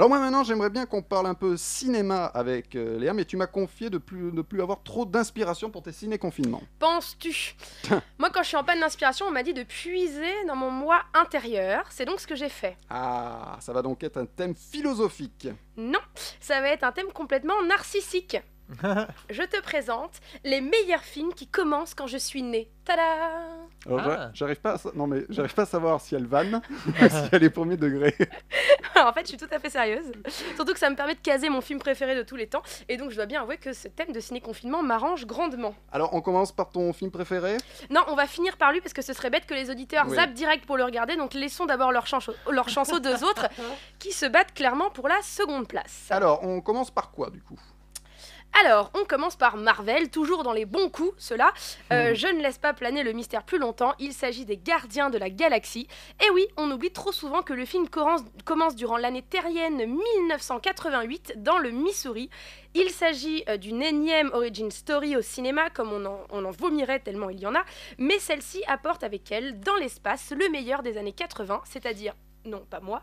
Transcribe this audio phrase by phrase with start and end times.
[0.00, 3.36] Alors moi maintenant j'aimerais bien qu'on parle un peu cinéma avec euh, Léa, mais tu
[3.36, 6.62] m'as confié de plus, de plus avoir trop d'inspiration pour tes ciné-confinements.
[6.78, 7.54] Penses-tu?
[8.18, 11.02] Moi, quand je suis en panne d'inspiration, on m'a dit de puiser dans mon moi
[11.12, 11.84] intérieur.
[11.90, 12.78] C'est donc ce que j'ai fait.
[12.88, 15.48] Ah, ça va donc être un thème philosophique.
[15.76, 16.00] Non,
[16.40, 18.38] ça va être un thème complètement narcissique.
[19.30, 20.12] Je te présente
[20.44, 22.70] les meilleurs films qui commencent quand je suis née.
[22.84, 23.02] Tada
[23.88, 24.30] Ah.
[24.32, 27.28] j'arrive pas, à sa- non mais j'arrive pas à savoir si elle vanne, ou si
[27.32, 28.14] elle est premier degré.
[29.10, 30.12] En fait, je suis tout à fait sérieuse.
[30.56, 32.62] Surtout que ça me permet de caser mon film préféré de tous les temps.
[32.88, 35.74] Et donc, je dois bien avouer que ce thème de ciné-confinement m'arrange grandement.
[35.92, 37.56] Alors on commence par ton film préféré?
[37.90, 40.16] Non, on va finir par lui parce que ce serait bête que les auditeurs Oui.
[40.16, 41.16] zappent direct pour le regarder.
[41.16, 43.48] Donc, laissons d'abord leur chance, leur chance aux deux autres
[43.98, 46.06] qui se battent clairement pour la seconde place.
[46.10, 47.58] Alors on commence par quoi du coup?
[48.52, 51.52] Alors, on commence par Marvel, toujours dans les bons coups, ceux-là.
[51.92, 55.18] Euh, Je ne laisse pas planer le mystère plus longtemps, il s'agit des Gardiens de
[55.18, 55.86] la Galaxie.
[56.24, 61.58] Et oui, on oublie trop souvent que le film commence, durant l'année terrienne 1988 dans
[61.58, 62.28] le Missouri.
[62.74, 67.00] Il s'agit euh, d'une énième origin story au cinéma, comme on en, on en vomirait
[67.00, 67.64] tellement il y en a,
[67.98, 72.80] mais celle-ci apporte avec elle, dans l'espace, le meilleur des années 80, c'est-à-dire non, pas
[72.80, 73.02] moi.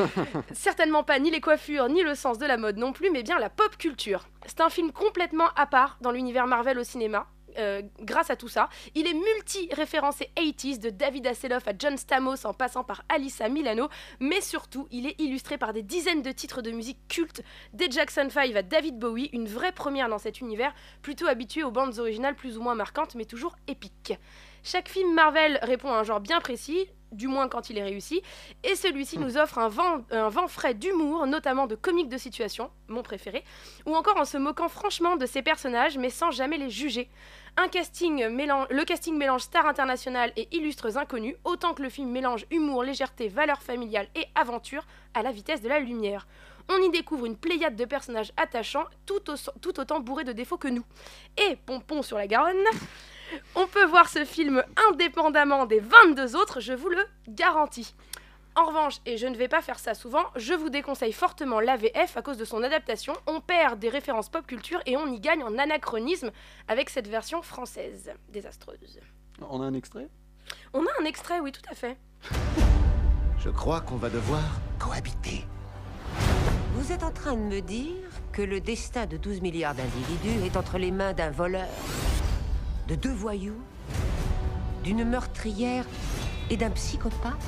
[0.52, 3.38] Certainement pas ni les coiffures, ni le sens de la mode non plus, mais bien
[3.38, 4.26] la pop culture.
[4.46, 7.26] C'est un film complètement à part dans l'univers Marvel au cinéma.
[7.58, 12.46] euh, grâce à tout ça, il est multi-référencé 80s de David Hasselhoff à John Stamos
[12.46, 13.88] en passant par Alyssa Milano,
[14.20, 18.28] mais surtout, il est illustré par des dizaines de titres de musique cultes, des Jackson
[18.30, 22.36] 5 à David Bowie, une vraie première dans cet univers, plutôt habitué aux bandes originales
[22.36, 24.14] plus ou moins marquantes, mais toujours épiques.
[24.62, 28.22] Chaque film Marvel répond à un genre bien précis, du moins quand il est réussi,
[28.64, 33.44] et celui-ci nous offre un vent, frais d'humour, notamment de comiques de situation, mon préféré,
[33.86, 37.08] ou encore en se moquant franchement de ses personnages, mais sans jamais les juger.
[37.56, 42.10] Un casting mélange, le casting mélange stars internationales et illustres inconnus, autant que le film
[42.10, 46.26] mélange humour, légèreté, valeurs familiales et aventure à la vitesse de la lumière.
[46.70, 49.20] On y découvre une pléiade de personnages attachants, tout,
[49.60, 50.84] tout autant bourrés de défauts que nous.
[51.38, 52.56] Et, pompon sur la Garonne,
[53.54, 57.94] on peut voir ce film indépendamment des 22 autres, je vous le garantis.
[58.56, 62.16] En revanche, et je ne vais pas faire ça souvent, je vous déconseille fortement l'AVF
[62.16, 63.12] à cause de son adaptation.
[63.26, 66.32] On perd des références pop culture et on y gagne en anachronisme
[66.66, 68.98] avec cette version française désastreuse.
[69.48, 70.08] On a un extrait?
[70.72, 71.96] On a un extrait, oui, tout à fait.
[73.38, 74.42] Je crois qu'on va devoir
[74.80, 75.44] cohabiter.
[76.74, 77.94] Vous êtes en train de me dire
[78.32, 81.68] que le destin de 12 milliards d'individus est entre les mains d'un voleur,
[82.88, 83.60] de deux voyous,
[84.82, 85.84] d'une meurtrière
[86.48, 87.44] et d'un psychopathe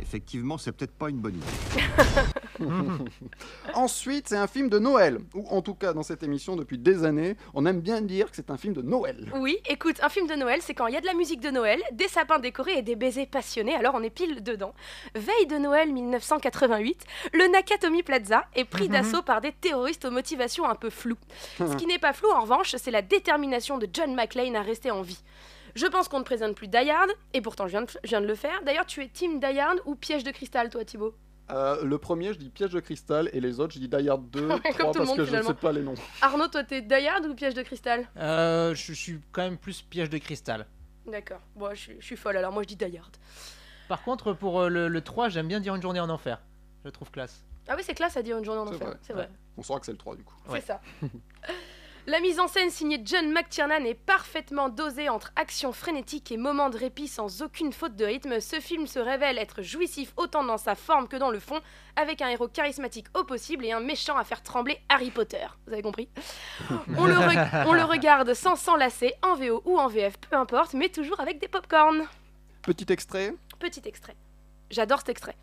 [0.00, 1.82] Effectivement, c'est peut-être pas une bonne idée.
[3.74, 7.04] Ensuite, c'est un film de Noël, ou en tout cas dans cette émission depuis des
[7.04, 9.30] années, on aime bien dire que c'est un film de Noël.
[9.34, 11.50] Oui, écoute, un film de Noël, c'est quand il y a de la musique de
[11.50, 14.74] Noël, des sapins décorés et des baisers passionnés, alors on est pile dedans.
[15.14, 20.64] Veille de Noël 1988, le Nakatomi Plaza est pris d'assaut par des terroristes aux motivations
[20.64, 21.18] un peu floues.
[21.58, 24.90] Ce qui n'est pas flou en revanche, c'est la détermination de John McClane à rester
[24.90, 25.22] en vie.
[25.74, 28.20] Je pense qu'on ne présente plus Die Hard, et pourtant je viens de, je viens
[28.20, 28.62] de le faire.
[28.64, 31.14] D'ailleurs, tu es Team Die Hard ou Piège de cristal, toi Thibaut?
[31.50, 34.30] Euh, le premier, je dis Piège de cristal, et les autres, je dis Die Hard
[34.30, 35.94] 2, Comme 3, tout le parce monde, que je ne sais pas les noms.
[36.22, 38.08] Arnaud, toi t'es Die Hard ou Piège de cristal?
[38.16, 40.66] Euh, je suis quand même plus piège de cristal.
[41.06, 43.16] D'accord, bon, je, suis- je suis folle, alors moi je dis Die Hard.
[43.88, 46.40] Par contre, pour euh, le, le 3, j'aime bien dire une journée en enfer.
[46.82, 47.44] Je le trouve classe.
[47.68, 49.30] Ah oui, c'est classe à dire une journée en C'est enfer, vrai, c'est vrai.
[49.58, 50.34] On saura que c'est le 3 du coup.
[50.48, 50.60] Ouais.
[50.60, 50.80] C'est ça.
[52.06, 56.68] La mise en scène signée John McTiernan est parfaitement dosée entre action frénétique et moments
[56.68, 58.40] de répit sans aucune faute de rythme.
[58.40, 61.60] Ce film se révèle être jouissif autant dans sa forme que dans le fond,
[61.96, 65.46] avec un héros charismatique au possible et un méchant à faire trembler Harry Potter.
[65.66, 66.10] Vous avez compris?
[66.98, 70.74] On le, re- on le regarde sans s'enlacer, en VO ou en VF, peu importe,
[70.74, 72.04] mais toujours avec des pop-corn.
[72.62, 73.32] Petit extrait.
[73.58, 74.14] Petit extrait.
[74.70, 75.36] J'adore cet extrait.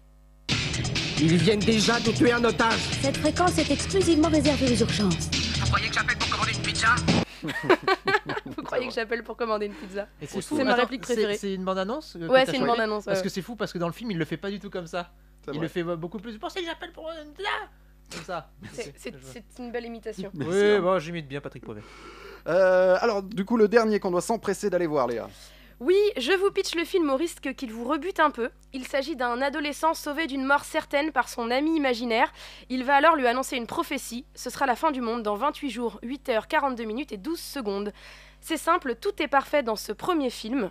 [1.19, 2.79] Ils viennent déjà de tuer un otage.
[3.01, 5.29] Cette fréquence est exclusivement réservée aux urgences.
[5.59, 6.95] Vous croyez que j'appelle pour commander une pizza
[8.45, 11.37] Vous croyez que j'appelle pour commander une pizza c'est ma réplique préférée.
[11.37, 13.05] C'est une bande-annonce Ouais, c'est une bande-annonce.
[13.05, 14.69] Parce que c'est fou, parce que dans le film, il le fait pas du tout
[14.69, 15.11] comme ça.
[15.47, 15.61] Il vrai.
[15.61, 16.33] le fait beaucoup plus.
[16.33, 17.49] Vous pensez que j'appelle pour une pizza
[18.11, 18.49] Comme ça.
[18.97, 20.31] C'est une belle imitation.
[20.33, 21.81] Oui, bon, j'imite bien Patrick Poivet.
[22.47, 25.29] Euh, alors, du coup, le dernier qu'on doit s'empresser d'aller voir, Léa.
[25.81, 28.51] Oui, je vous pitch le film au risque qu'il vous rebute un peu.
[28.71, 32.31] Il s'agit d'un adolescent sauvé d'une mort certaine par son ami imaginaire.
[32.69, 34.23] Il va alors lui annoncer une prophétie.
[34.35, 37.39] Ce sera la fin du monde dans 28 jours, 8 heures, 42 minutes et 12
[37.39, 37.93] secondes.
[38.41, 40.69] C'est simple, tout est parfait dans ce premier film.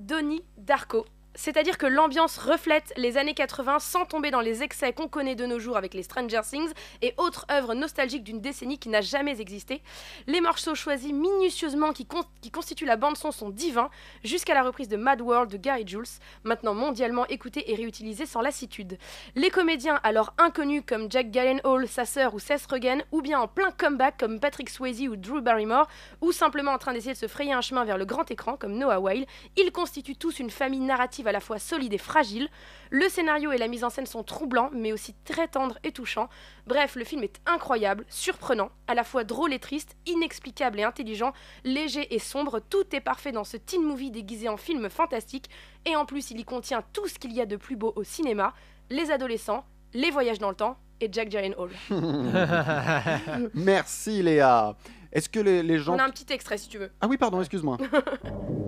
[0.00, 5.06] Donnie Darko, C'est-à-dire que l'ambiance reflète les années 80 sans tomber dans les excès qu'on
[5.06, 6.70] connaît de nos jours avec les Stranger Things
[7.02, 9.80] et autres œuvres nostalgiques d'une décennie qui n'a jamais existé.
[10.26, 13.90] Les morceaux choisis minutieusement qui, con- qui constituent la bande-son sont divins,
[14.24, 16.04] jusqu'à la reprise de Mad World de Gary Jules,
[16.42, 18.98] maintenant mondialement écoutée et réutilisée sans lassitude.
[19.36, 23.46] Les comédiens alors inconnus comme Jack Gyllenhaal, sa sœur ou Seth Rogen, ou bien en
[23.46, 25.86] plein comeback comme Patrick Swayze ou Drew Barrymore,
[26.20, 28.72] ou simplement en train d'essayer de se frayer un chemin vers le grand écran comme
[28.76, 29.26] Noah Weil,
[29.56, 32.48] ils constituent tous une famille narrative à la fois solide et fragile.
[32.90, 36.28] Le scénario et la mise en scène sont troublants, mais aussi très tendres et touchants.
[36.66, 41.32] Bref, le film est incroyable, surprenant, à la fois drôle et triste, inexplicable et intelligent,
[41.64, 42.60] léger et sombre.
[42.60, 45.48] Tout est parfait dans ce teen movie déguisé en film fantastique.
[45.86, 48.04] Et en plus, il y contient tout ce qu'il y a de plus beau au
[48.04, 48.52] cinéma
[48.90, 51.70] les adolescents, les voyages dans le temps et Jack Gyllenhaal.
[53.54, 54.76] Merci Léa.
[55.12, 55.94] Est-ce que les, les gens...
[55.94, 56.90] On a un petit extrait si tu veux.
[57.00, 57.78] Ah oui, pardon, excuse-moi.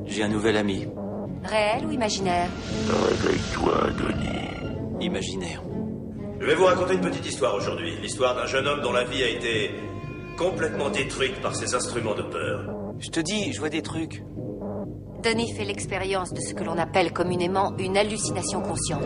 [0.07, 0.89] J'ai un nouvel ami.
[1.45, 2.49] Réel ou imaginaire
[2.89, 5.05] Réveille-toi, Denis.
[5.05, 5.63] Imaginaire.
[6.41, 7.95] Je vais vous raconter une petite histoire aujourd'hui.
[8.01, 9.71] L'histoire d'un jeune homme dont la vie a été
[10.37, 12.65] complètement détruite par ses instruments de peur.
[12.99, 14.23] Je te dis, je vois des trucs.
[15.23, 19.03] Denis fait l'expérience de ce que l'on appelle communément une hallucination consciente.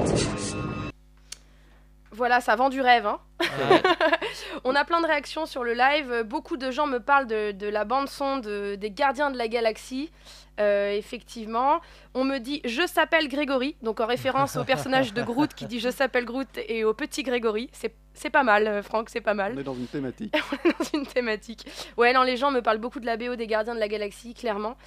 [2.12, 3.06] Voilà, ça vend du rêve.
[3.06, 3.20] Hein
[4.64, 6.22] On a plein de réactions sur le live.
[6.24, 10.10] Beaucoup de gens me parlent de, de la bande-son de, des Gardiens de la Galaxie.
[10.58, 11.80] Euh, effectivement,
[12.14, 15.80] on me dit je s'appelle Grégory, donc en référence au personnage de Groot qui dit
[15.80, 17.68] je s'appelle Groot et au petit Grégory.
[17.72, 19.52] C'est c'est pas mal, euh, Franck, c'est pas mal.
[19.54, 20.32] On est dans une thématique.
[20.64, 21.66] dans une thématique.
[21.98, 24.32] Ouais, non, les gens me parlent beaucoup de la BO des Gardiens de la Galaxie,
[24.32, 24.78] clairement.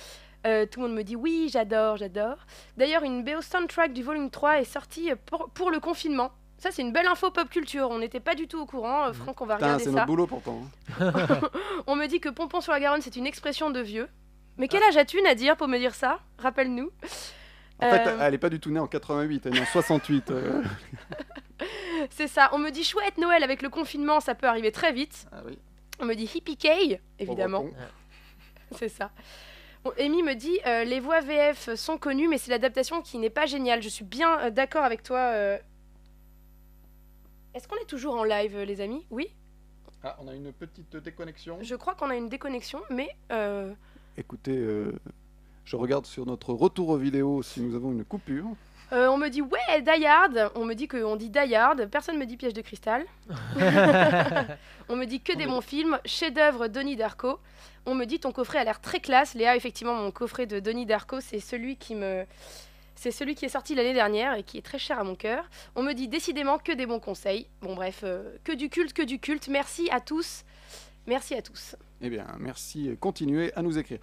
[0.48, 2.38] Euh, tout le monde me dit oui, j'adore, j'adore.
[2.76, 6.32] D'ailleurs, une BO soundtrack du volume 3 est sortie pour, pour le confinement.
[6.60, 7.90] Ça, c'est une belle info pop culture.
[7.90, 9.06] On n'était pas du tout au courant.
[9.08, 9.96] Euh, Franck, on va regarder c'est ça.
[9.96, 10.62] notre boulot pourtant.
[11.00, 11.12] hein.
[11.88, 14.10] On me dit que Pompon sur la Garonne, c'est une expression de vieux.
[14.58, 16.20] Mais quel âge as-tu, Nadir, pour me dire ça?
[16.38, 16.92] Rappelle-nous.
[17.82, 19.66] En fait, Euh, elle est pas du tout née en 88, elle est née en
[19.72, 20.32] 68.
[20.32, 20.62] euh.
[22.10, 22.50] C'est ça.
[22.54, 25.28] On me dit chouette Noël avec le confinement, ça peut arriver très vite.
[25.32, 25.58] Ah oui.
[26.00, 27.66] On me dit hippie Kay, évidemment.
[28.74, 29.12] C'est ça.
[29.84, 33.30] Bon, Amy me dit euh, les voix VF sont connues, mais c'est l'adaptation qui n'est
[33.30, 33.82] pas géniale.
[33.82, 35.18] Je suis bien euh, d'accord avec toi.
[35.20, 35.58] euh.
[37.54, 39.06] Est-ce qu'on est toujours en live, euh, les amis?
[39.10, 39.28] Oui?
[40.04, 41.58] Ah, on a une petite déconnexion.
[41.62, 43.74] Je crois qu'on a une déconnexion, mais euh,
[44.18, 44.94] Écoutez, euh,
[45.66, 48.46] je regarde sur notre retour aux vidéos si nous avons une coupure.
[48.92, 50.52] euh, on me dit ouais, Die Hard.
[50.56, 51.86] On me dit qu'on dit Die Hard.
[51.88, 53.06] Personne me dit piège de cristal.
[54.90, 56.00] on me dit que des bons films.
[56.06, 57.40] Chef-d'œuvre Donnie Darko.
[57.86, 59.34] On me dit ton coffret a l'air très classe.
[59.36, 62.26] Léa, effectivement, mon coffret de Donnie Darko, c'est celui qui me.
[63.02, 65.50] C'est celui qui est sorti l'année dernière et qui est très cher à mon cœur.
[65.78, 67.48] On me dit décidément que des bons conseils.
[67.62, 69.48] Bon, bref, euh, que du culte, que du culte.
[69.48, 70.44] Merci à tous.
[71.08, 71.78] Merci à tous.
[72.02, 72.98] Eh bien, merci.
[73.00, 74.00] Continuez à nous écrire.